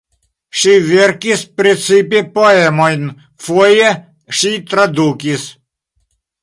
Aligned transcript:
Ŝi 0.61 0.71
verkis 0.85 1.43
precipe 1.59 2.23
poemojn, 2.39 3.07
foje 3.49 3.95
ŝi 4.41 4.55
tradukis. 4.73 5.47